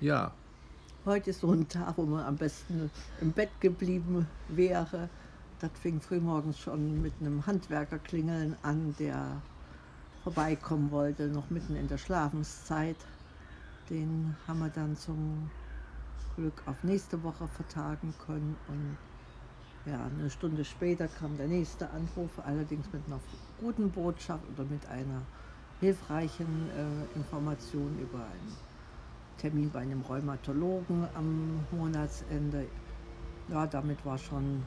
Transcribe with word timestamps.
Ja. 0.00 0.32
Heute 1.06 1.30
ist 1.30 1.40
so 1.40 1.50
ein 1.52 1.66
Tag, 1.68 1.96
wo 1.96 2.02
man 2.02 2.24
am 2.26 2.36
besten 2.36 2.90
im 3.22 3.32
Bett 3.32 3.48
geblieben 3.60 4.26
wäre. 4.48 5.08
Das 5.58 5.70
fing 5.80 6.02
frühmorgens 6.02 6.58
schon 6.58 7.00
mit 7.00 7.14
einem 7.18 7.46
Handwerkerklingeln 7.46 8.56
an, 8.62 8.94
der 8.98 9.40
vorbeikommen 10.22 10.90
wollte, 10.90 11.28
noch 11.28 11.48
mitten 11.48 11.76
in 11.76 11.88
der 11.88 11.96
Schlafenszeit. 11.96 12.96
Den 13.88 14.36
haben 14.46 14.58
wir 14.58 14.68
dann 14.68 14.96
zum 14.96 15.50
Glück 16.34 16.62
auf 16.66 16.76
nächste 16.82 17.22
Woche 17.22 17.48
vertagen 17.48 18.12
können. 18.26 18.54
Und 18.68 18.98
ja, 19.90 20.10
eine 20.18 20.28
Stunde 20.28 20.62
später 20.66 21.08
kam 21.08 21.38
der 21.38 21.48
nächste 21.48 21.88
Anruf, 21.88 22.32
allerdings 22.44 22.92
mit 22.92 23.06
einer 23.06 23.20
guten 23.60 23.90
Botschaft 23.90 24.44
oder 24.54 24.64
mit 24.64 24.86
einer 24.88 25.22
hilfreichen 25.80 26.68
äh, 26.76 27.16
Information 27.18 27.98
über 27.98 28.18
einen 28.18 28.65
Termin 29.38 29.70
bei 29.70 29.80
einem 29.80 30.00
Rheumatologen 30.02 31.06
am 31.14 31.64
Monatsende. 31.70 32.66
Ja, 33.48 33.66
damit 33.66 34.04
war 34.04 34.18
schon 34.18 34.62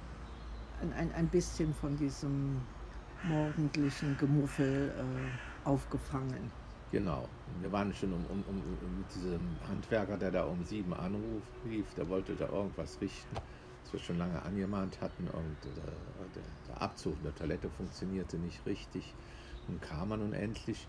ein, 0.95 1.11
ein, 1.13 1.27
bisschen 1.27 1.73
von 1.73 1.97
diesem 1.97 2.61
morgendlichen 3.23 4.15
Gemuffel 4.17 4.93
äh, 4.95 5.67
aufgefangen. 5.67 6.51
Genau. 6.91 7.27
Wir 7.61 7.71
waren 7.71 7.93
schon 7.93 8.13
um, 8.13 8.25
um, 8.29 8.43
um, 8.47 8.97
mit 8.97 9.13
diesem 9.13 9.41
Handwerker, 9.67 10.17
der 10.17 10.31
da 10.31 10.43
um 10.45 10.63
sieben 10.63 10.93
anruf, 10.93 11.43
rief, 11.65 11.93
der 11.95 12.07
wollte 12.07 12.35
da 12.35 12.47
irgendwas 12.47 12.99
richten, 13.01 13.35
was 13.83 13.93
wir 13.93 13.99
schon 13.99 14.17
lange 14.17 14.41
angemahnt 14.41 14.99
hatten. 15.01 15.27
Und 15.27 15.57
der, 15.63 15.83
der, 16.35 16.43
der 16.67 16.81
Abzug 16.81 17.21
der 17.23 17.35
Toilette 17.35 17.69
funktionierte 17.69 18.37
nicht 18.37 18.65
richtig. 18.65 19.13
Nun 19.67 19.81
kam 19.81 20.11
er 20.11 20.17
nun 20.17 20.33
endlich. 20.33 20.87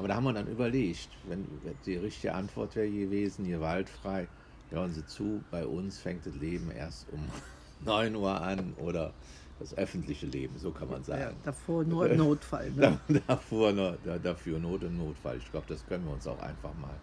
Aber 0.00 0.08
da 0.08 0.14
haben 0.14 0.24
wir 0.24 0.32
dann 0.32 0.46
überlegt, 0.46 1.10
wenn 1.24 1.44
die 1.84 1.96
richtige 1.96 2.32
Antwort 2.32 2.74
wäre 2.74 2.90
gewesen, 2.90 3.44
hier 3.44 3.60
waldfrei, 3.60 4.28
hören 4.70 4.94
Sie 4.94 5.04
zu, 5.04 5.44
bei 5.50 5.66
uns 5.66 5.98
fängt 5.98 6.24
das 6.24 6.34
Leben 6.36 6.70
erst 6.70 7.06
um 7.10 7.20
9 7.84 8.16
Uhr 8.16 8.40
an 8.40 8.72
oder 8.78 9.12
das 9.58 9.76
öffentliche 9.76 10.24
Leben, 10.24 10.58
so 10.58 10.70
kann 10.70 10.88
man 10.88 11.04
sagen. 11.04 11.20
Ja, 11.20 11.32
davor 11.42 11.84
nur 11.84 12.08
Notfall. 12.08 12.70
Ne? 12.76 12.98
davor 13.26 13.72
nur, 13.72 13.98
dafür 14.22 14.58
Not 14.58 14.84
und 14.84 14.96
Notfall. 14.96 15.36
Ich 15.36 15.50
glaube, 15.50 15.66
das 15.68 15.84
können 15.84 16.06
wir 16.06 16.14
uns 16.14 16.26
auch 16.26 16.40
einfach 16.40 16.72
mal 16.76 16.98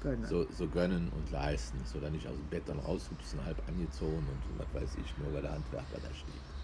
gönnen. 0.00 0.24
So, 0.24 0.50
so 0.50 0.66
gönnen 0.68 1.10
und 1.10 1.30
leisten. 1.30 1.84
So 1.84 2.00
dann 2.00 2.12
nicht 2.12 2.28
aus 2.28 2.36
dem 2.36 2.48
Bett 2.48 2.66
dann 2.66 2.78
raushupsen, 2.78 3.44
halb 3.44 3.62
angezogen 3.68 4.24
und 4.26 4.58
was 4.58 4.82
weiß 4.82 4.94
ich, 4.94 5.18
nur 5.18 5.34
weil 5.34 5.42
der 5.42 5.52
Handwerker 5.52 5.98
da 6.02 6.14
steht. 6.14 6.57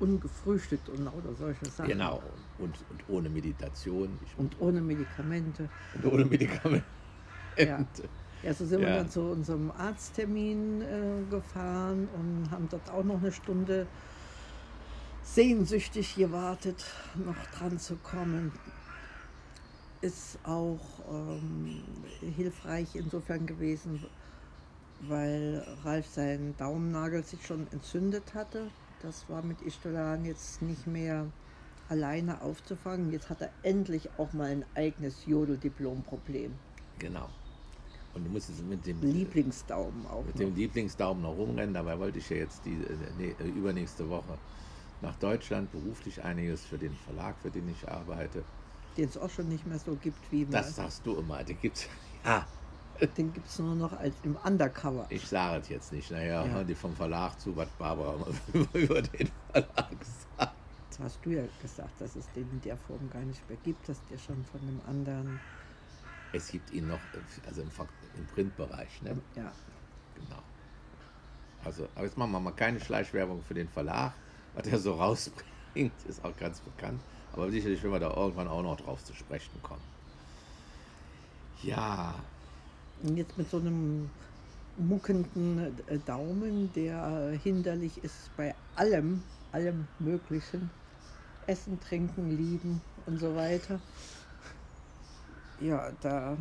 Und 0.00 0.08
ungefrühstückt 0.08 0.88
und 0.88 1.04
lauter 1.04 1.34
solche 1.34 1.66
Sachen. 1.66 1.88
Genau, 1.88 2.22
und, 2.58 2.74
und 2.90 3.08
ohne 3.08 3.28
Meditation. 3.28 4.18
Und 4.36 4.56
ohne 4.60 4.80
Medikamente. 4.80 5.68
Und 5.94 6.12
ohne 6.12 6.24
Medikamente. 6.24 6.84
Ja. 7.56 7.84
Ja, 8.42 8.54
so 8.54 8.64
sind 8.64 8.82
ja. 8.82 8.88
wir 8.88 8.96
dann 8.98 9.10
zu 9.10 9.22
unserem 9.22 9.72
Arzttermin 9.72 10.80
äh, 10.82 11.30
gefahren 11.30 12.08
und 12.14 12.50
haben 12.50 12.68
dort 12.70 12.88
auch 12.90 13.02
noch 13.02 13.18
eine 13.18 13.32
Stunde 13.32 13.86
sehnsüchtig 15.22 16.14
gewartet, 16.14 16.84
noch 17.16 17.36
dran 17.58 17.78
zu 17.78 17.96
kommen. 17.96 18.52
Ist 20.00 20.38
auch 20.44 20.80
ähm, 21.10 21.82
hilfreich 22.36 22.94
insofern 22.94 23.46
gewesen, 23.46 24.06
weil 25.00 25.64
Ralf 25.84 26.06
seinen 26.06 26.56
Daumennagel 26.56 27.24
sich 27.24 27.44
schon 27.44 27.66
entzündet 27.72 28.34
hatte. 28.34 28.70
Das 29.02 29.28
war 29.28 29.42
mit 29.42 29.62
Istolan 29.62 30.24
jetzt 30.24 30.60
nicht 30.62 30.86
mehr 30.86 31.26
alleine 31.88 32.40
aufzufangen. 32.42 33.12
Jetzt 33.12 33.30
hat 33.30 33.40
er 33.40 33.50
endlich 33.62 34.08
auch 34.18 34.32
mal 34.32 34.50
ein 34.50 34.64
eigenes 34.74 35.24
Jodeldiplom-Problem. 35.26 36.52
Genau. 36.98 37.28
Und 38.14 38.24
du 38.24 38.30
musst 38.30 38.50
es 38.50 38.62
mit 38.62 38.84
dem 38.86 39.00
Lieblingsdaumen 39.00 40.06
auch. 40.06 40.24
Mit 40.24 40.34
noch. 40.34 40.40
dem 40.40 40.56
Lieblingsdaumen 40.56 41.22
noch 41.22 41.36
rumrennen. 41.36 41.74
Dabei 41.74 41.98
wollte 41.98 42.18
ich 42.18 42.28
ja 42.30 42.38
jetzt 42.38 42.64
die 42.64 42.74
äh, 43.20 43.34
äh, 43.40 43.48
übernächste 43.48 44.08
Woche 44.08 44.36
nach 45.00 45.14
Deutschland, 45.16 45.70
beruflich 45.70 46.22
einiges 46.24 46.64
für 46.64 46.78
den 46.78 46.92
Verlag, 46.92 47.36
für 47.40 47.50
den 47.50 47.68
ich 47.68 47.88
arbeite. 47.88 48.42
Den 48.96 49.08
es 49.08 49.16
auch 49.16 49.30
schon 49.30 49.48
nicht 49.48 49.66
mehr 49.66 49.78
so 49.78 49.94
gibt 49.94 50.18
wie 50.32 50.44
mal. 50.44 50.52
Das 50.52 50.74
sagst 50.74 51.06
du 51.06 51.16
immer, 51.16 51.42
den 51.44 51.60
gibt's. 51.60 51.86
Ja. 52.24 52.44
Den 53.16 53.32
gibt 53.32 53.46
es 53.46 53.58
nur 53.58 53.74
noch 53.74 53.92
als 53.92 54.14
im 54.22 54.36
Undercover. 54.44 55.06
Ich 55.08 55.26
sage 55.26 55.60
es 55.60 55.68
jetzt 55.68 55.92
nicht. 55.92 56.10
Naja, 56.10 56.44
ja. 56.44 56.64
die 56.64 56.74
vom 56.74 56.94
Verlag 56.94 57.38
zu, 57.40 57.56
was 57.56 57.68
Barbara 57.78 58.16
über 58.72 59.02
den 59.02 59.30
Verlag 59.52 60.04
sagt. 60.36 60.54
Das 60.90 60.98
hast 61.00 61.20
du 61.24 61.30
ja 61.30 61.44
gesagt, 61.62 62.00
dass 62.00 62.16
es 62.16 62.30
den 62.32 62.50
in 62.50 62.60
der 62.62 62.76
Form 62.76 63.08
gar 63.10 63.22
nicht 63.22 63.48
mehr 63.48 63.58
gibt, 63.62 63.88
dass 63.88 64.04
der 64.10 64.18
schon 64.18 64.44
von 64.44 64.60
einem 64.60 64.80
anderen. 64.86 65.40
Es 66.32 66.50
gibt 66.50 66.72
ihn 66.72 66.88
noch, 66.88 67.00
also 67.46 67.62
im, 67.62 67.70
im 68.16 68.26
Printbereich, 68.26 69.02
ne? 69.02 69.16
Ja. 69.36 69.52
Genau. 70.14 70.42
Also, 71.64 71.88
aber 71.94 72.04
jetzt 72.04 72.18
machen 72.18 72.32
wir 72.32 72.40
mal 72.40 72.52
keine 72.52 72.80
Schleichwerbung 72.80 73.42
für 73.42 73.54
den 73.54 73.68
Verlag 73.68 74.12
was 74.58 74.66
er 74.66 74.78
so 74.78 74.94
rausbringt, 75.00 75.92
ist 76.08 76.24
auch 76.24 76.36
ganz 76.36 76.60
bekannt. 76.60 77.00
Aber 77.32 77.50
sicherlich 77.50 77.82
werden 77.82 77.92
wir 77.92 78.00
da 78.00 78.14
irgendwann 78.14 78.48
auch 78.48 78.62
noch 78.62 78.76
drauf 78.76 79.04
zu 79.04 79.14
sprechen 79.14 79.62
kommen. 79.62 79.82
Ja. 81.62 82.14
Und 83.02 83.16
jetzt 83.16 83.36
mit 83.38 83.50
so 83.50 83.58
einem 83.58 84.10
muckenden 84.76 85.78
äh, 85.88 85.98
Daumen, 86.06 86.72
der 86.74 87.38
hinderlich 87.42 88.02
ist 88.02 88.36
bei 88.36 88.54
allem, 88.76 89.22
allem 89.52 89.86
Möglichen. 89.98 90.70
Essen, 91.46 91.80
Trinken, 91.80 92.30
Lieben 92.36 92.80
und 93.06 93.18
so 93.18 93.34
weiter. 93.34 93.80
Ja, 95.60 95.90
da, 96.02 96.36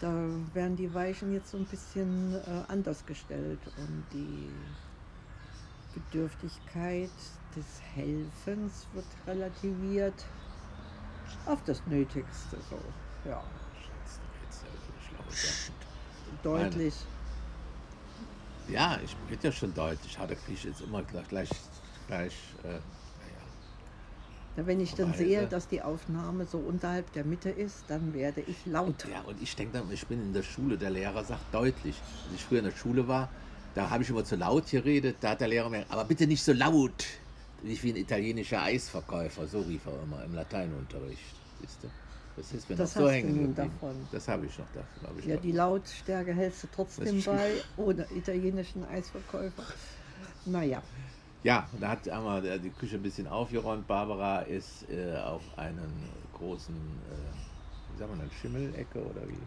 da 0.00 0.12
werden 0.52 0.76
die 0.76 0.92
Weichen 0.92 1.32
jetzt 1.32 1.50
so 1.50 1.58
ein 1.58 1.64
bisschen 1.64 2.34
äh, 2.34 2.64
anders 2.68 3.06
gestellt 3.06 3.60
und 3.78 4.04
die 4.12 4.50
Bedürftigkeit 5.94 7.10
des 7.56 7.80
Helfens 7.94 8.86
wird 8.92 9.06
relativiert 9.26 10.26
auf 11.46 11.62
das 11.64 11.80
Nötigste 11.86 12.58
so. 12.68 12.78
Ja. 13.28 13.42
Deutlich. 16.42 16.94
Ja, 18.68 18.98
ich 19.02 19.16
bin 19.16 19.38
ja 19.42 19.52
schon 19.52 19.74
deutlich. 19.74 20.16
Da 20.16 20.26
kriege 20.26 20.52
ich 20.52 20.64
jetzt 20.64 20.80
immer 20.82 21.02
gleich, 21.02 21.28
gleich, 21.28 21.50
gleich 22.06 22.34
äh, 22.64 22.68
naja. 22.68 24.66
Wenn 24.66 24.80
ich 24.80 24.94
dann 24.94 25.14
sehe, 25.14 25.46
dass 25.46 25.68
die 25.68 25.82
Aufnahme 25.82 26.44
so 26.44 26.58
unterhalb 26.58 27.10
der 27.12 27.24
Mitte 27.24 27.48
ist, 27.48 27.84
dann 27.88 28.12
werde 28.12 28.42
ich 28.42 28.66
laut. 28.66 29.06
Ja, 29.10 29.22
und 29.22 29.40
ich 29.40 29.56
denke 29.56 29.78
dann, 29.78 29.90
ich 29.90 30.06
bin 30.06 30.20
in 30.20 30.32
der 30.32 30.42
Schule, 30.42 30.76
der 30.76 30.90
Lehrer 30.90 31.24
sagt 31.24 31.54
deutlich. 31.54 31.96
Als 32.24 32.34
ich 32.34 32.44
früher 32.44 32.58
in 32.58 32.66
der 32.66 32.72
Schule 32.72 33.08
war, 33.08 33.30
da 33.74 33.88
habe 33.88 34.02
ich 34.02 34.10
immer 34.10 34.24
zu 34.24 34.36
laut 34.36 34.70
geredet, 34.70 35.16
da 35.20 35.30
hat 35.30 35.40
der 35.40 35.48
Lehrer 35.48 35.70
mir, 35.70 35.86
aber 35.88 36.04
bitte 36.04 36.26
nicht 36.26 36.42
so 36.42 36.52
laut. 36.52 37.04
Nicht 37.62 37.82
wie 37.82 37.90
ein 37.90 37.96
italienischer 37.96 38.62
Eisverkäufer, 38.62 39.46
so 39.48 39.60
rief 39.60 39.86
er 39.86 40.02
immer 40.02 40.22
im 40.24 40.34
Lateinunterricht. 40.34 41.34
Siehst 41.60 41.82
du? 41.82 41.88
Das 42.38 42.52
ist 42.52 42.70
mir 42.70 42.76
das 42.76 42.94
noch 42.94 43.02
so 43.02 43.10
hängen 43.10 43.52
davon. 43.52 44.08
Das 44.12 44.28
habe 44.28 44.46
ich 44.46 44.56
noch 44.58 44.70
davon. 44.70 45.18
Ich 45.18 45.24
ja, 45.24 45.36
die 45.36 45.50
Lautstärke 45.50 46.32
hältst 46.32 46.62
du 46.62 46.68
trotzdem 46.68 47.20
bei, 47.24 47.50
ohne 47.76 48.06
italienischen 48.14 48.84
Eisverkäufer. 48.84 49.64
Naja. 50.46 50.80
Ja, 51.42 51.68
da 51.80 51.88
hat 51.90 52.08
einmal 52.08 52.60
die 52.60 52.70
Küche 52.70 52.96
ein 52.96 53.02
bisschen 53.02 53.26
aufgeräumt. 53.26 53.88
Barbara 53.88 54.42
ist 54.42 54.88
äh, 54.88 55.16
auf 55.16 55.42
einen 55.58 56.08
großen, 56.32 56.74
äh, 56.76 57.92
wie 57.92 57.98
sagen 57.98 58.12
wir 58.12 58.18
dann, 58.18 58.30
Schimmelecke 58.30 59.04
oder 59.04 59.28
wie? 59.28 59.38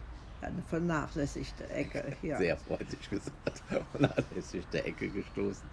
Eine 0.42 0.60
vernachlässigte 0.62 1.70
Ecke, 1.70 2.16
ja. 2.22 2.36
Sehr 2.36 2.56
freundlich 2.58 3.08
gesagt, 3.08 3.62
vernachlässigte 3.92 4.84
Ecke 4.84 5.08
gestoßen. 5.08 5.68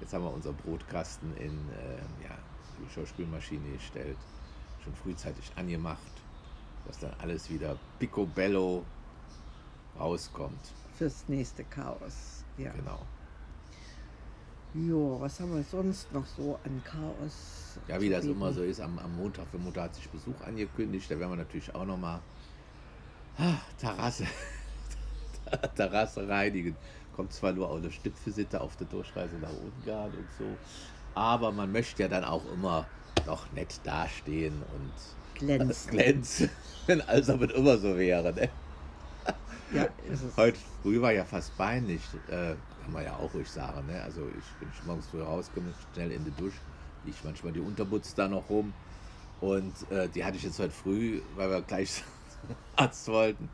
Jetzt 0.00 0.12
haben 0.12 0.24
wir 0.24 0.32
unseren 0.32 0.56
Brotkasten 0.56 1.36
in 1.36 1.68
äh, 1.68 2.24
ja, 2.24 2.36
die 2.80 2.90
Schauspielmaschine 2.90 3.72
gestellt, 3.72 4.16
schon 4.82 4.94
frühzeitig 4.94 5.52
angemacht, 5.56 6.25
dass 6.86 6.98
dann 6.98 7.12
alles 7.18 7.50
wieder 7.50 7.76
picobello 7.98 8.84
rauskommt. 9.98 10.72
Fürs 10.96 11.24
nächste 11.28 11.64
Chaos, 11.64 12.44
ja. 12.56 12.70
Genau. 12.72 13.00
Jo, 14.74 15.18
was 15.20 15.40
haben 15.40 15.54
wir 15.54 15.62
sonst 15.62 16.12
noch 16.12 16.26
so 16.26 16.58
an 16.64 16.82
Chaos? 16.84 17.78
Ja, 17.88 18.00
wie 18.00 18.10
das 18.10 18.24
immer 18.26 18.52
so 18.52 18.62
ist, 18.62 18.80
am, 18.80 18.98
am 18.98 19.16
Montag 19.16 19.46
für 19.48 19.58
Mutter 19.58 19.82
hat 19.82 19.94
sich 19.94 20.08
Besuch 20.08 20.38
angekündigt, 20.46 21.10
da 21.10 21.18
werden 21.18 21.30
wir 21.30 21.36
natürlich 21.36 21.74
auch 21.74 21.86
noch 21.86 21.96
mal 21.96 22.20
ah, 23.38 23.54
Terrasse, 23.78 24.26
Terrasse 25.76 26.28
reinigen 26.28 26.76
kommt 27.16 27.32
zwar 27.32 27.52
nur 27.52 27.70
auch 27.70 27.76
eine 27.76 27.90
Stüpfesitte 27.90 28.60
auf 28.60 28.76
der 28.76 28.86
Durchreise 28.86 29.36
nach 29.36 29.50
Ungarn 29.50 30.10
und 30.10 30.28
so, 30.38 30.44
aber 31.14 31.50
man 31.50 31.72
möchte 31.72 32.02
ja 32.02 32.08
dann 32.08 32.24
auch 32.24 32.44
immer 32.52 32.86
noch 33.26 33.50
nett 33.52 33.80
dastehen 33.84 34.62
und 34.74 34.92
glänzen, 35.38 35.90
glänzen 35.90 36.50
als 37.06 37.28
ob 37.28 37.42
es 37.42 37.52
immer 37.52 37.76
so 37.78 37.96
wäre. 37.96 38.32
Ne? 38.32 38.48
Ja, 39.74 39.88
Heute 40.36 40.58
früh 40.82 41.00
war 41.00 41.12
ja 41.12 41.24
fast 41.24 41.56
peinlich, 41.56 42.00
äh, 42.28 42.54
kann 42.82 42.92
man 42.92 43.04
ja 43.04 43.16
auch 43.16 43.34
ruhig 43.34 43.50
sagen. 43.50 43.86
Ne? 43.86 44.00
Also 44.02 44.22
ich 44.28 44.60
bin 44.60 44.68
morgens 44.86 45.06
früh 45.06 45.20
rausgekommen, 45.20 45.74
schnell 45.92 46.12
in 46.12 46.24
die 46.24 46.30
Dusche, 46.30 46.58
ich 47.04 47.24
manchmal 47.24 47.52
die 47.52 47.60
Unterbutz 47.60 48.14
da 48.14 48.28
noch 48.28 48.48
rum 48.48 48.72
und 49.40 49.74
äh, 49.90 50.08
die 50.08 50.24
hatte 50.24 50.36
ich 50.36 50.44
jetzt 50.44 50.58
heute 50.58 50.72
früh, 50.72 51.20
weil 51.34 51.50
wir 51.50 51.62
gleich 51.62 52.02
Arzt 52.76 53.08
wollten, 53.08 53.48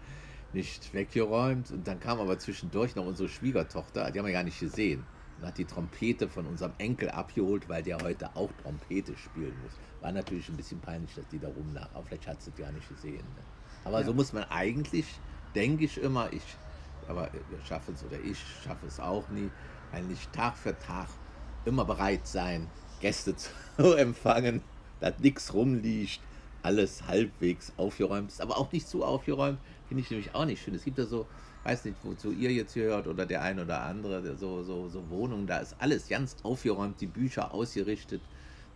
nicht 0.52 0.92
weggeräumt. 0.94 1.70
Und 1.70 1.86
dann 1.86 1.98
kam 1.98 2.20
aber 2.20 2.38
zwischendurch 2.38 2.94
noch 2.94 3.06
unsere 3.06 3.28
Schwiegertochter, 3.28 4.10
die 4.10 4.18
haben 4.18 4.26
wir 4.26 4.32
gar 4.32 4.44
nicht 4.44 4.60
gesehen. 4.60 5.04
Und 5.42 5.48
hat 5.48 5.58
die 5.58 5.64
Trompete 5.64 6.28
von 6.28 6.46
unserem 6.46 6.72
Enkel 6.78 7.10
abgeholt, 7.10 7.68
weil 7.68 7.82
der 7.82 7.98
heute 8.00 8.30
auch 8.36 8.50
Trompete 8.62 9.16
spielen 9.16 9.52
muss. 9.60 9.72
War 10.00 10.12
natürlich 10.12 10.48
ein 10.48 10.56
bisschen 10.56 10.78
peinlich, 10.80 11.12
dass 11.16 11.26
die 11.28 11.40
da 11.40 11.48
rumlag. 11.48 11.88
Aber 11.94 12.04
vielleicht 12.06 12.28
hat 12.28 12.40
sie 12.40 12.50
es 12.50 12.56
gar 12.56 12.70
nicht 12.70 12.88
gesehen. 12.88 13.16
Ne? 13.16 13.42
Aber 13.84 14.00
Ja. 14.00 14.06
so 14.06 14.14
muss 14.14 14.32
man 14.32 14.44
eigentlich, 14.44 15.06
denke 15.56 15.84
ich 15.86 15.98
immer, 16.00 16.32
ich, 16.32 16.42
aber 17.08 17.28
wir 17.32 17.60
schaffen 17.66 17.94
es 17.94 18.04
oder 18.04 18.20
ich 18.20 18.38
schaffe 18.64 18.86
es 18.86 19.00
auch 19.00 19.28
nie, 19.30 19.50
eigentlich 19.90 20.28
Tag 20.28 20.56
für 20.56 20.78
Tag 20.78 21.08
immer 21.64 21.84
bereit 21.84 22.24
sein, 22.24 22.68
Gäste 23.00 23.34
zu 23.76 23.94
empfangen, 23.96 24.62
dass 25.00 25.18
nichts 25.18 25.52
rumliegt, 25.52 26.20
alles 26.62 27.08
halbwegs 27.08 27.72
aufgeräumt 27.76 28.30
ist, 28.30 28.40
aber 28.40 28.58
auch 28.58 28.70
nicht 28.70 28.86
zu 28.86 29.04
aufgeräumt, 29.04 29.58
finde 29.88 30.04
ich 30.04 30.10
nämlich 30.10 30.32
auch 30.36 30.44
nicht 30.44 30.62
schön. 30.62 30.76
Es 30.76 30.84
gibt 30.84 30.98
ja 30.98 31.04
so, 31.04 31.26
weiß 31.64 31.84
nicht, 31.84 31.96
wozu 32.02 32.32
ihr 32.32 32.52
jetzt 32.52 32.74
hört 32.76 33.06
oder 33.06 33.26
der 33.26 33.42
ein 33.42 33.60
oder 33.60 33.82
andere, 33.82 34.22
der 34.22 34.36
so, 34.36 34.62
so, 34.62 34.88
so 34.88 35.08
Wohnungen, 35.10 35.46
da 35.46 35.58
ist 35.58 35.76
alles 35.78 36.08
ganz 36.08 36.36
aufgeräumt, 36.42 37.00
die 37.00 37.06
Bücher 37.06 37.52
ausgerichtet, 37.54 38.20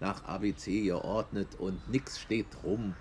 nach 0.01 0.25
ABC 0.25 0.83
geordnet 0.83 1.55
und 1.59 1.89
nichts 1.89 2.21
steht 2.21 2.47
rum. 2.63 2.95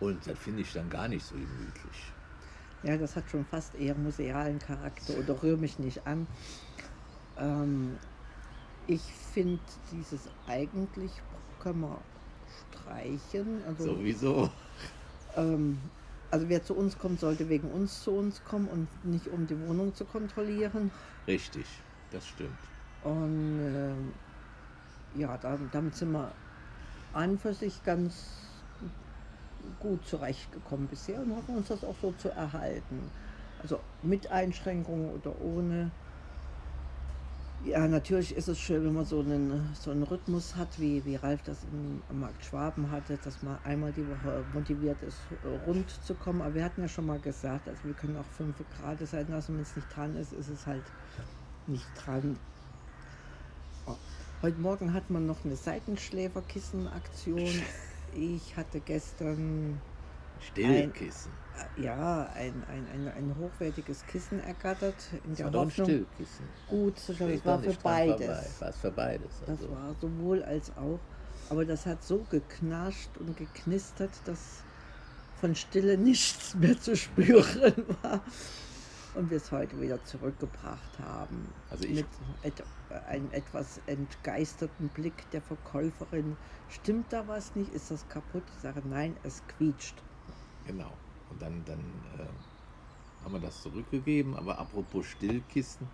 Und 0.00 0.26
das 0.26 0.38
finde 0.38 0.62
ich 0.62 0.72
dann 0.72 0.88
gar 0.88 1.08
nicht 1.08 1.24
so 1.24 1.34
gemütlich. 1.34 2.12
Ja, 2.82 2.96
das 2.96 3.16
hat 3.16 3.28
schon 3.30 3.44
fast 3.44 3.74
eher 3.74 3.94
musealen 3.96 4.58
Charakter 4.58 5.18
oder 5.18 5.42
rühr 5.42 5.56
mich 5.56 5.78
nicht 5.78 6.06
an. 6.06 6.26
Ähm, 7.36 7.96
ich 8.86 9.02
finde 9.32 9.60
dieses 9.92 10.28
eigentlich 10.46 11.10
können 11.60 11.80
wir 11.80 12.00
streichen. 12.70 13.62
Also, 13.66 13.96
Sowieso. 13.96 14.50
ähm, 15.36 15.78
also 16.30 16.48
wer 16.48 16.62
zu 16.62 16.74
uns 16.74 16.98
kommt, 16.98 17.20
sollte 17.20 17.48
wegen 17.48 17.70
uns 17.70 18.02
zu 18.02 18.12
uns 18.12 18.42
kommen 18.44 18.68
und 18.68 18.88
nicht 19.04 19.28
um 19.28 19.46
die 19.46 19.58
Wohnung 19.58 19.94
zu 19.94 20.04
kontrollieren. 20.04 20.90
Richtig, 21.26 21.66
das 22.10 22.26
stimmt. 22.26 22.50
Und 23.02 23.60
ähm, 23.60 24.12
ja, 25.16 25.36
da, 25.38 25.58
damit 25.72 25.94
sind 25.94 26.12
wir 26.12 26.32
an 27.12 27.38
für 27.38 27.54
sich 27.54 27.82
ganz 27.84 28.14
gut 29.80 30.04
zurechtgekommen 30.06 30.86
bisher 30.88 31.20
und 31.20 31.34
hoffen 31.34 31.56
uns 31.56 31.68
das 31.68 31.84
auch 31.84 31.96
so 32.00 32.12
zu 32.12 32.28
erhalten. 32.30 33.10
Also 33.62 33.80
mit 34.02 34.30
Einschränkungen 34.30 35.10
oder 35.10 35.40
ohne. 35.40 35.90
Ja, 37.64 37.88
natürlich 37.88 38.36
ist 38.36 38.46
es 38.46 38.60
schön, 38.60 38.84
wenn 38.84 38.94
man 38.94 39.04
so 39.04 39.18
einen, 39.18 39.74
so 39.74 39.90
einen 39.90 40.04
Rhythmus 40.04 40.54
hat, 40.54 40.78
wie, 40.78 41.04
wie 41.04 41.16
Ralf 41.16 41.42
das 41.42 41.64
im, 41.64 42.02
Markt 42.20 42.44
Schwaben 42.44 42.90
hatte, 42.92 43.18
dass 43.18 43.42
man 43.42 43.58
einmal 43.64 43.92
die 43.92 44.06
Woche 44.06 44.44
motiviert 44.54 45.02
ist, 45.02 45.18
rund 45.66 45.90
zu 45.90 46.14
kommen. 46.14 46.40
Aber 46.40 46.54
wir 46.54 46.64
hatten 46.64 46.82
ja 46.82 46.88
schon 46.88 47.06
mal 47.06 47.18
gesagt, 47.18 47.68
also 47.68 47.82
wir 47.82 47.94
können 47.94 48.16
auch 48.16 48.24
fünf 48.36 48.56
Grad 48.70 49.00
sein 49.06 49.26
lassen, 49.28 49.54
wenn 49.54 49.62
es 49.62 49.74
nicht 49.74 49.88
dran 49.94 50.14
ist, 50.14 50.32
ist 50.32 50.48
es 50.48 50.66
halt 50.66 50.84
nicht 51.66 51.86
dran. 51.96 52.38
Oh. 53.86 53.96
Heute 54.40 54.60
Morgen 54.60 54.94
hat 54.94 55.10
man 55.10 55.26
noch 55.26 55.44
eine 55.44 55.56
Seitenschläferkissen-Aktion. 55.56 57.50
Ich 58.10 58.56
hatte 58.56 58.80
gestern 58.80 59.82
Stillkissen. 60.40 61.32
äh, 61.76 61.82
ja 61.82 62.26
ein, 62.34 62.64
ein, 62.64 62.86
ein, 62.88 63.08
ein 63.08 63.36
hochwertiges 63.38 64.04
Kissen 64.06 64.40
ergattert. 64.40 64.96
In 65.24 65.30
Das 65.30 65.36
der 65.38 65.46
war 65.46 65.52
doch 65.52 65.60
ein 65.62 65.66
Hoffnung, 65.68 65.86
Stillkissen. 65.86 66.46
gut 66.68 66.98
zu 66.98 67.14
schauen, 67.14 67.30
es 67.30 67.44
war 67.44 67.58
für 67.60 67.74
beides. 67.82 68.60
War 68.60 68.72
für 68.72 68.90
beides. 68.90 69.40
Das 69.40 69.48
Also. 69.50 69.70
war 69.70 69.94
sowohl 70.00 70.42
als 70.44 70.70
auch. 70.76 71.00
Aber 71.50 71.64
das 71.64 71.86
hat 71.86 72.02
so 72.04 72.24
geknascht 72.30 73.16
und 73.18 73.36
geknistert, 73.36 74.10
dass 74.26 74.62
von 75.40 75.54
Stille 75.54 75.96
nichts 75.96 76.54
mehr 76.54 76.78
zu 76.80 76.96
spüren 76.96 77.72
war. 78.02 78.20
Und 79.14 79.30
wir 79.30 79.38
es 79.38 79.50
heute 79.50 79.80
wieder 79.80 80.02
zurückgebracht 80.04 80.98
haben. 80.98 81.48
Also 81.70 81.84
ich- 81.84 81.94
Mit 81.96 82.06
et 82.42 82.62
einem 83.06 83.30
etwas 83.32 83.80
entgeisterten 83.86 84.88
Blick 84.88 85.30
der 85.30 85.42
Verkäuferin. 85.42 86.36
Stimmt 86.68 87.12
da 87.12 87.26
was 87.28 87.54
nicht? 87.54 87.72
Ist 87.74 87.90
das 87.90 88.06
kaputt? 88.08 88.42
Ich 88.56 88.62
sage, 88.62 88.82
nein, 88.88 89.16
es 89.22 89.42
quietscht. 89.46 90.02
Genau. 90.68 90.92
Und 91.30 91.42
dann, 91.42 91.64
dann 91.64 91.80
äh, 92.18 93.24
haben 93.24 93.32
wir 93.34 93.40
das 93.40 93.62
zurückgegeben. 93.62 94.36
Aber 94.36 94.58
apropos 94.58 95.06
Stillkissen, 95.06 95.86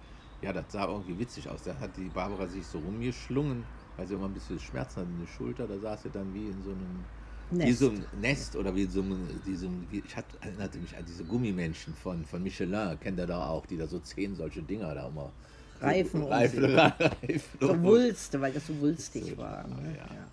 ja, 0.43 0.53
das 0.53 0.67
sah 0.73 0.87
irgendwie 0.89 1.19
witzig 1.19 1.49
aus. 1.49 1.63
Da 1.63 1.79
hat 1.79 1.97
die 1.97 2.09
Barbara 2.11 2.47
sich 2.47 2.67
so 2.67 2.79
rumgeschlungen, 2.81 3.65
weil 3.97 4.07
sie 4.07 4.15
immer 4.15 4.27
ein 4.27 4.35
bisschen 4.35 4.59
Schmerzen 4.59 5.01
hat 5.01 5.07
in 5.09 5.21
der 5.21 5.27
Schulter. 5.27 5.67
Da 5.67 5.79
saß 5.79 6.03
sie 6.03 6.11
dann 6.11 6.35
wie 6.35 6.49
in 6.49 6.63
so 6.63 6.71
einem 6.73 7.05
Wie 7.51 7.57
Nest. 7.57 7.79
so 7.79 7.91
ein 7.91 8.05
Nest 8.21 8.57
oder 8.57 8.75
wie 8.75 8.83
in 8.83 8.91
so 8.91 9.01
einem, 9.03 9.43
diesem, 9.47 9.91
wie, 9.91 10.01
ich 10.01 10.17
hatte, 10.17 10.37
erinnerte 10.43 10.79
mich 10.79 10.97
an 10.97 11.05
diese 11.07 11.25
Gummimännchen 11.25 11.95
von, 11.95 12.25
von 12.27 12.43
Michelin, 12.43 12.99
kennt 13.01 13.19
ihr 13.19 13.27
da 13.27 13.47
auch, 13.49 13.67
die 13.67 13.77
da 13.77 13.87
so 13.87 14.01
zehn 14.01 14.35
solche 14.35 14.63
Dinger 14.63 14.95
da 14.95 15.09
immer. 15.09 15.33
Reifen 15.81 16.23
um 16.23 16.29
Reifen, 16.33 16.63
sich. 16.63 16.77
Reifen 16.77 17.59
So 17.61 17.73
um- 17.73 17.83
Wulste, 17.83 18.41
weil 18.41 18.53
das 18.53 18.67
so 18.67 18.79
wulstig 18.81 19.25
So, 19.31 19.37
war. 19.39 19.67
Ne? 19.69 19.97
ja. 19.97 20.15
Ja. 20.15 20.27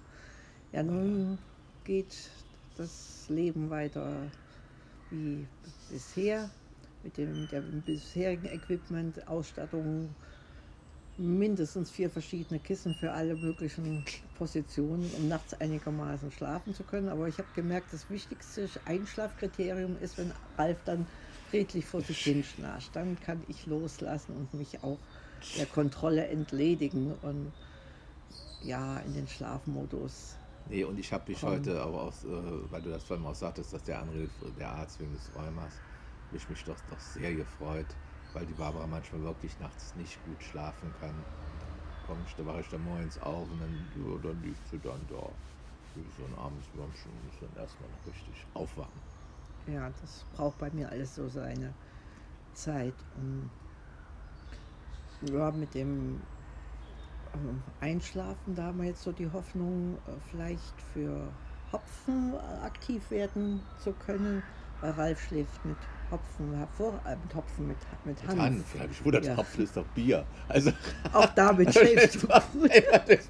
ja, 0.74 0.84
nun 0.84 1.38
geht 1.84 2.16
das 2.78 3.26
Leben 3.30 3.70
weiter 3.70 4.28
wie 5.10 5.46
bisher 5.90 6.50
mit 7.04 7.18
dem, 7.18 7.48
dem 7.48 7.82
bisherigen 7.82 8.48
Equipment, 8.48 9.28
Ausstattung, 9.28 10.10
mindestens 11.18 11.92
vier 11.92 12.10
verschiedene 12.10 12.60
Kissen 12.60 12.96
für 12.96 13.12
alle 13.12 13.36
möglichen 13.36 14.04
Positionen, 14.38 15.10
um 15.18 15.28
nachts 15.28 15.54
einigermaßen 15.54 16.32
schlafen 16.32 16.74
zu 16.74 16.84
können. 16.84 17.10
Aber 17.10 17.28
ich 17.28 17.38
habe 17.38 17.50
gemerkt, 17.54 17.94
das 17.94 18.10
wichtigste 18.10 18.68
Einschlafkriterium 18.86 19.98
ist, 20.02 20.18
wenn 20.18 20.32
Ralf 20.58 20.78
dann 20.86 21.06
friedlich 21.50 21.86
vor 21.86 22.02
sich 22.02 22.20
hin 22.20 22.44
schnarcht. 22.44 22.96
Dann 22.96 23.20
kann 23.20 23.44
ich 23.48 23.66
loslassen 23.66 24.36
und 24.36 24.54
mich 24.54 24.84
auch 24.84 24.98
der 25.58 25.66
Kontrolle 25.66 26.28
entledigen 26.28 27.14
und 27.22 27.52
ja, 28.64 29.00
in 29.00 29.14
den 29.14 29.28
Schlafmodus. 29.28 30.36
Nee, 30.72 30.86
und 30.86 30.98
ich 30.98 31.12
habe 31.12 31.26
dich 31.26 31.42
Komm. 31.42 31.50
heute 31.52 31.82
aber 31.82 32.04
auch, 32.04 32.24
äh, 32.24 32.72
weil 32.72 32.82
du 32.82 32.90
das 32.90 33.04
vorhin 33.04 33.26
auch 33.26 33.36
sagtest, 33.36 33.74
dass 33.74 33.84
der 33.84 34.00
Anruf 34.00 34.30
der 34.58 34.72
Arzt 34.72 35.02
wegen 35.02 35.12
des 35.12 35.36
Rheumas, 35.36 35.82
hab 36.28 36.34
ich 36.34 36.48
mich 36.48 36.64
doch, 36.64 36.80
doch 36.90 37.02
sehr 37.02 37.36
gefreut, 37.36 37.98
weil 38.32 38.46
die 38.46 38.54
Barbara 38.54 38.88
manchmal 38.88 39.22
wirklich 39.22 39.60
nachts 39.60 39.96
nicht 39.96 40.24
gut 40.24 40.42
schlafen 40.42 40.94
kann. 40.94 41.26
Komm 42.08 42.24
ich, 42.26 42.36
da 42.38 42.46
wache 42.46 42.62
ich 42.62 42.70
dann 42.70 42.84
morgens 42.84 43.18
auf 43.18 43.50
und 43.52 43.60
dann, 43.60 43.92
ja, 43.94 44.18
dann 44.20 44.42
liegt 44.42 44.66
sie 44.70 44.80
dann 44.80 45.06
da. 45.08 45.36
So 46.18 46.24
ein 46.26 46.36
armes 46.36 46.70
und 46.74 47.26
muss 47.26 47.34
dann 47.42 47.54
erstmal 47.58 47.90
noch 47.90 48.06
richtig 48.08 48.48
aufwachen. 48.54 49.02
Ja, 49.68 49.90
das 50.02 50.26
braucht 50.32 50.58
bei 50.58 50.72
mir 50.72 50.90
alles 50.90 51.16
so 51.16 51.28
seine 51.28 51.74
Zeit. 52.54 52.94
Und 53.18 53.50
ja, 55.22 55.52
mit 55.52 55.74
dem 55.76 56.22
Einschlafen, 57.80 58.56
da 58.56 58.64
haben 58.64 58.80
wir 58.80 58.88
jetzt 58.88 59.04
so 59.04 59.12
die 59.12 59.32
Hoffnung, 59.32 59.98
äh, 60.08 60.12
vielleicht 60.30 60.82
für 60.94 61.28
Hopfen 61.72 62.34
äh, 62.34 62.66
aktiv 62.66 63.10
werden 63.12 63.62
zu 63.84 63.94
können. 63.94 64.44
Weil 64.82 64.92
Ralf 64.92 65.22
schläft 65.28 65.64
mit 65.64 65.78
Hopfen 66.10 66.56
hervor, 66.56 67.00
äh, 67.06 67.16
mit 67.16 67.36
Hopfen 67.36 67.68
mit, 67.68 67.78
mit 68.04 68.20
Mit 68.22 68.30
Hanf. 68.30 68.40
Hanf, 68.42 68.76
ja, 68.76 68.82
ich 68.90 69.06
wundert, 69.06 69.26
Ja. 69.26 69.38
Hopfen 69.38 69.64
ist 69.64 69.78
doch 69.78 69.86
Bier. 69.96 70.26
Also, 70.50 70.72
Auch 71.14 71.28
damit 71.36 71.72
schläfst 71.78 72.24
du 72.24 72.28
gut. 72.28 72.72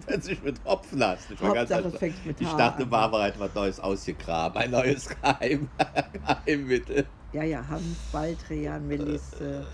plötzlich 0.08 0.42
mit 0.42 0.64
Hopfen 0.66 1.04
hast. 1.04 1.30
Ich, 1.30 1.42
war 1.42 1.54
ganz 1.54 1.70
Hauptsache, 1.72 1.94
es 1.94 2.00
fängt 2.00 2.26
mit 2.26 2.42
ich 2.42 2.48
H 2.48 2.58
dachte. 2.58 2.86
Barbara 2.86 3.26
hat 3.26 3.40
was 3.40 3.54
Neues 3.54 3.80
ausgegraben, 3.80 4.58
ein 4.62 4.72
neues 4.72 5.10
Geheim, 5.10 5.70
Geheimmittel. 6.14 7.06
Ja, 7.34 7.44
ja, 7.44 7.68
Hanf, 7.68 7.98
Baldrian, 8.12 8.88
Melisse. 8.88 9.68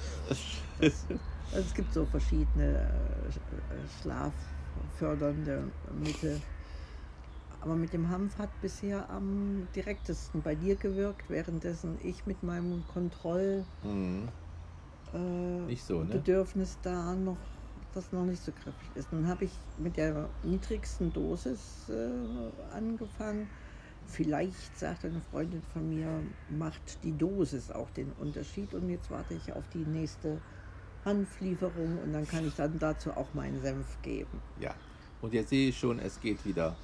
Also 1.51 1.66
es 1.66 1.74
gibt 1.74 1.94
so 1.94 2.06
verschiedene 2.06 2.89
äh, 3.30 4.01
schlaffördernde 4.01 5.63
Mittel. 6.04 6.42
Aber 7.62 7.75
mit 7.75 7.92
dem 7.94 8.10
Hanf 8.10 8.38
hat 8.38 8.50
bisher 8.62 9.10
am 9.10 9.68
direktesten 9.75 10.42
bei 10.42 10.56
dir 10.56 10.75
gewirkt, 10.75 11.30
währenddessen 11.30 11.98
ich 12.04 12.25
mit 12.25 12.44
meinem 12.44 12.84
Kontroll 12.94 13.63
Mhm. 13.84 14.30
äh, 15.13 15.75
so, 15.75 16.04
ne? 16.04 16.13
Bedürfnis 16.13 16.77
da 16.82 17.16
noch 17.16 17.38
das 17.94 18.12
noch 18.12 18.25
nicht 18.25 18.44
so 18.44 18.51
kräftig 18.51 18.89
ist. 18.96 19.12
Nun 19.12 19.27
habe 19.27 19.46
ich 19.46 19.51
mit 19.77 19.98
der 19.98 20.30
niedrigsten 20.44 21.12
Dosis 21.12 21.89
äh, 21.89 22.75
angefangen. 22.75 23.48
Vielleicht 24.06 24.77
sagt 24.77 25.04
eine 25.04 25.20
Freundin 25.32 25.62
von 25.74 25.89
mir, 25.89 26.08
macht 26.50 27.04
die 27.04 27.18
Dosis 27.18 27.72
auch 27.72 27.89
den 27.92 28.12
Unterschied. 28.13 28.74
Und 28.74 28.89
jetzt 28.89 29.10
warte 29.10 29.34
ich 29.34 29.51
auf 29.51 29.68
die 29.74 29.86
nächste 29.86 30.38
Hanflieferung 31.08 31.98
und 32.04 32.14
dann 32.14 32.28
kann 32.28 32.46
ich 32.48 32.54
dann 32.56 32.78
dazu 32.80 33.12
auch 33.12 33.34
meinen 33.34 33.62
Senf 33.62 33.86
geben. 34.02 34.42
Ja. 34.60 34.74
Und 35.22 35.34
jetzt 35.34 35.50
sehe 35.50 35.70
ich 35.70 35.78
schon, 35.80 36.00
es 36.00 36.20
geht 36.22 36.46
wieder 36.46 36.76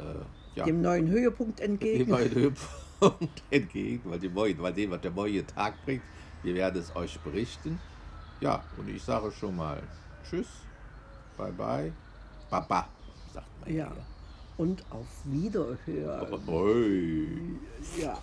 äh, 0.00 0.58
ja, 0.58 0.64
Dem 0.64 0.80
neuen 0.82 1.08
Höhepunkt 1.08 1.60
dem 1.60 1.72
entgegen. 1.72 2.10
neuen 2.10 2.34
Höhepunkt 2.34 3.42
entgegen, 3.50 4.00
weil, 4.10 4.18
die 4.18 4.28
neue, 4.28 4.58
weil 4.60 4.72
dem, 4.72 4.90
was 4.90 5.00
der 5.00 5.10
neue 5.12 5.46
Tag 5.46 5.74
bringt, 5.84 6.02
wir 6.42 6.54
werden 6.54 6.80
es 6.80 6.94
euch 6.96 7.18
berichten. 7.20 7.78
Ja, 8.40 8.64
und 8.76 8.88
ich 8.88 9.02
sage 9.02 9.30
schon 9.30 9.54
mal 9.56 9.80
Tschüss, 10.28 10.48
Bye 11.36 11.52
Bye, 11.52 11.92
Baba, 12.50 12.88
sagt 13.32 13.46
man 13.60 13.74
Ja. 13.74 13.92
Und 14.56 14.84
auf 14.90 15.06
Wiederhören. 15.24 15.78
hier. 17.94 18.04
Ja. 18.04 18.18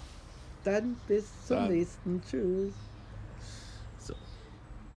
Dann 0.64 0.96
bis 1.08 1.26
zum 1.46 1.58
Dann. 1.58 1.72
nächsten. 1.72 2.22
Tschüss. 2.30 2.74